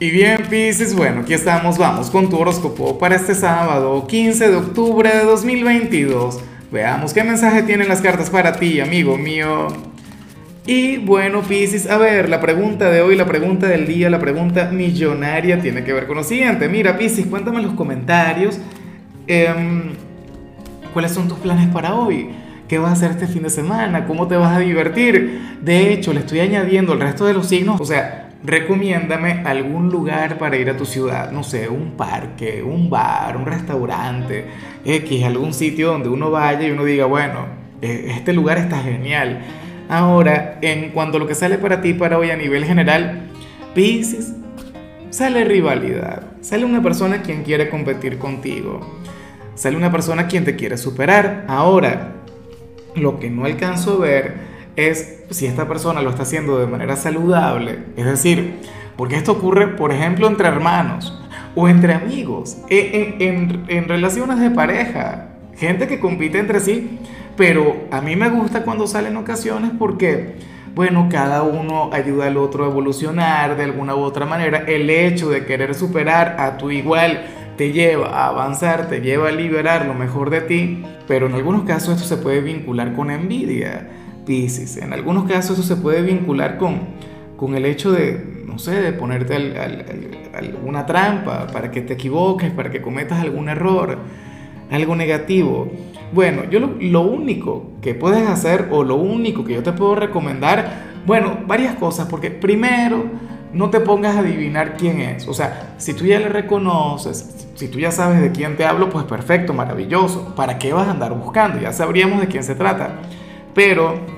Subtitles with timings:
[0.00, 4.54] Y bien, Pisces, bueno, aquí estamos, vamos con tu horóscopo para este sábado, 15 de
[4.54, 6.38] octubre de 2022.
[6.70, 9.66] Veamos qué mensaje tienen las cartas para ti, amigo mío.
[10.66, 14.70] Y bueno, Pisces, a ver, la pregunta de hoy, la pregunta del día, la pregunta
[14.70, 16.68] millonaria tiene que ver con lo siguiente.
[16.68, 18.60] Mira, Pisces, cuéntame en los comentarios
[19.26, 19.94] em,
[20.92, 22.30] cuáles son tus planes para hoy.
[22.68, 24.06] ¿Qué vas a hacer este fin de semana?
[24.06, 25.58] ¿Cómo te vas a divertir?
[25.60, 30.38] De hecho, le estoy añadiendo el resto de los signos, o sea, recomiéndame algún lugar
[30.38, 34.46] para ir a tu ciudad, no sé, un parque, un bar, un restaurante,
[34.84, 37.46] X, algún sitio donde uno vaya y uno diga, bueno,
[37.82, 39.40] eh, este lugar está genial.
[39.88, 43.28] Ahora, en cuanto a lo que sale para ti para hoy a nivel general,
[43.74, 44.34] Pisces,
[45.10, 48.98] sale rivalidad, sale una persona quien quiere competir contigo,
[49.54, 51.44] sale una persona quien te quiere superar.
[51.48, 52.12] Ahora,
[52.94, 56.94] lo que no alcanzo a ver es si esta persona lo está haciendo de manera
[56.94, 58.60] saludable, es decir,
[58.96, 61.20] porque esto ocurre, por ejemplo, entre hermanos
[61.56, 67.00] o entre amigos, e, en, en, relaciones de pareja, gente que compite entre sí,
[67.36, 70.36] pero a mí me gusta cuando salen ocasiones porque,
[70.76, 74.64] bueno, cada uno ayuda al otro a evolucionar de alguna u otra manera.
[74.66, 79.32] El hecho de querer superar a tu igual te lleva a avanzar, te lleva a
[79.32, 83.88] liberar lo mejor de ti, pero en algunos casos esto se puede vincular con envidia
[84.28, 84.76] Pisces.
[84.76, 86.80] En algunos casos eso se puede vincular con,
[87.38, 89.34] con el hecho de, no sé, de ponerte
[90.34, 93.98] alguna trampa para que te equivoques, para que cometas algún error,
[94.70, 95.72] algo negativo.
[96.12, 99.94] Bueno, yo lo, lo, único que puedes hacer o lo único que yo te puedo
[99.94, 103.04] recomendar, bueno, varias cosas, porque primero,
[103.52, 105.26] no te pongas a adivinar quién es.
[105.26, 108.90] O sea, si tú ya le reconoces, si tú ya sabes de quién te hablo,
[108.90, 110.34] pues perfecto, maravilloso.
[110.34, 111.58] ¿Para qué vas a andar buscando?
[111.58, 113.00] Ya sabríamos de quién se trata.
[113.54, 114.17] Pero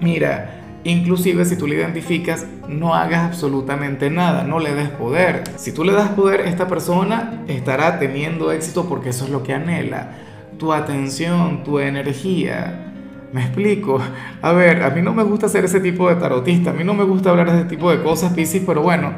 [0.00, 5.44] Mira, inclusive si tú le identificas, no hagas absolutamente nada, no le des poder.
[5.56, 9.54] Si tú le das poder, esta persona estará teniendo éxito porque eso es lo que
[9.54, 10.12] anhela.
[10.58, 12.92] Tu atención, tu energía.
[13.32, 13.98] Me explico.
[14.40, 16.94] A ver, a mí no me gusta ser ese tipo de tarotista, a mí no
[16.94, 19.12] me gusta hablar de ese tipo de cosas, Piscis, pero bueno,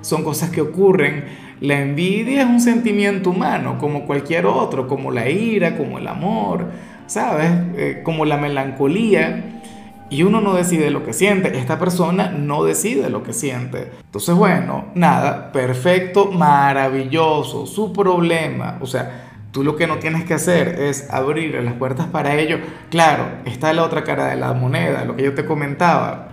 [0.00, 1.24] son cosas que ocurren.
[1.60, 6.70] La envidia es un sentimiento humano, como cualquier otro, como la ira, como el amor,
[7.06, 7.50] ¿sabes?
[7.76, 9.62] Eh, como la melancolía
[10.10, 13.90] y uno no decide lo que siente, esta persona no decide lo que siente.
[14.04, 20.34] Entonces, bueno, nada, perfecto, maravilloso, su problema, o sea, tú lo que no tienes que
[20.34, 22.58] hacer es abrir las puertas para ello.
[22.90, 26.28] Claro, está la otra cara de la moneda, lo que yo te comentaba.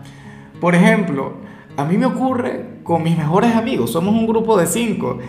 [0.59, 1.37] Por ejemplo,
[1.77, 5.19] a mí me ocurre con mis mejores amigos, somos un grupo de cinco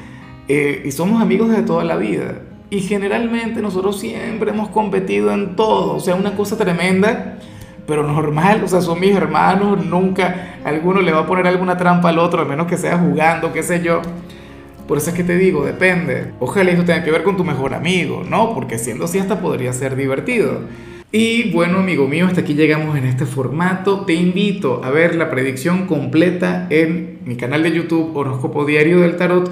[0.48, 2.42] eh, y somos amigos de toda la vida.
[2.70, 7.38] Y generalmente nosotros siempre hemos competido en todo, o sea, una cosa tremenda
[7.86, 12.10] pero normal, o sea, son mis hermanos, nunca alguno le va a poner alguna trampa
[12.10, 14.02] al otro, a menos que sea jugando, qué sé yo.
[14.86, 16.32] Por eso es que te digo, depende.
[16.40, 18.54] Ojalá eso tenga que ver con tu mejor amigo, ¿no?
[18.54, 20.60] Porque siendo así hasta podría ser divertido.
[21.10, 24.06] Y bueno, amigo mío, hasta aquí llegamos en este formato.
[24.06, 29.16] Te invito a ver la predicción completa en mi canal de YouTube Horóscopo Diario del
[29.16, 29.50] Tarot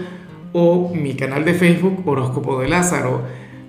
[0.53, 3.23] o mi canal de Facebook Horóscopo de Lázaro.